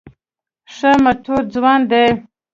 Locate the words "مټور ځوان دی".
1.03-2.05